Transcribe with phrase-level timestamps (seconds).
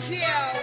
[0.00, 0.59] Sergio.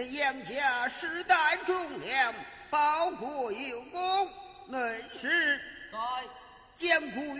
[0.00, 2.34] 恁杨家世代忠良，
[2.70, 4.30] 报国有功，
[4.66, 5.60] 乃是
[5.92, 5.98] 在
[6.74, 7.39] 坚固于